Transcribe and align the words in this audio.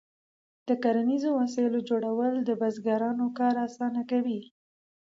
د 0.67 0.69
کرنیزو 0.83 1.29
وسایلو 1.41 1.79
جوړول 1.89 2.33
د 2.41 2.49
بزګرانو 2.61 3.25
کار 3.39 3.55
اسانه 3.67 4.01
کوي. 4.11 4.41